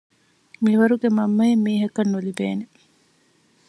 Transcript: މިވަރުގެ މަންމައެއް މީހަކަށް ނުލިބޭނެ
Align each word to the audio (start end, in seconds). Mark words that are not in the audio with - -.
މިވަރުގެ 0.63 1.09
މަންމައެއް 1.17 1.63
މީހަކަށް 1.65 2.11
ނުލިބޭނެ 2.13 2.65